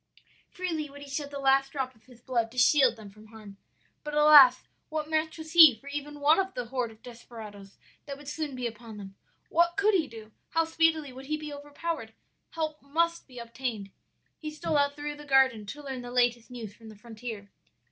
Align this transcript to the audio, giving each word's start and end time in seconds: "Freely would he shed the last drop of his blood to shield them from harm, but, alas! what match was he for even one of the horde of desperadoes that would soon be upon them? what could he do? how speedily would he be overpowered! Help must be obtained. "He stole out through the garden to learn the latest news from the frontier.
"Freely 0.49 0.89
would 0.89 1.03
he 1.03 1.07
shed 1.07 1.29
the 1.29 1.37
last 1.37 1.71
drop 1.73 1.93
of 1.93 2.05
his 2.05 2.21
blood 2.21 2.49
to 2.51 2.57
shield 2.57 2.95
them 2.95 3.11
from 3.11 3.27
harm, 3.27 3.57
but, 4.03 4.15
alas! 4.15 4.63
what 4.89 5.07
match 5.07 5.37
was 5.37 5.51
he 5.51 5.75
for 5.75 5.85
even 5.89 6.19
one 6.19 6.39
of 6.39 6.55
the 6.55 6.65
horde 6.69 6.89
of 6.89 7.03
desperadoes 7.03 7.77
that 8.07 8.17
would 8.17 8.27
soon 8.27 8.55
be 8.55 8.65
upon 8.65 8.97
them? 8.97 9.13
what 9.49 9.77
could 9.77 9.93
he 9.93 10.07
do? 10.07 10.31
how 10.49 10.65
speedily 10.65 11.13
would 11.13 11.27
he 11.27 11.37
be 11.37 11.53
overpowered! 11.53 12.15
Help 12.49 12.81
must 12.81 13.27
be 13.27 13.37
obtained. 13.37 13.91
"He 14.39 14.49
stole 14.49 14.75
out 14.77 14.95
through 14.95 15.17
the 15.17 15.23
garden 15.23 15.67
to 15.67 15.83
learn 15.83 16.01
the 16.01 16.09
latest 16.09 16.49
news 16.49 16.73
from 16.73 16.89
the 16.89 16.95
frontier. 16.95 17.51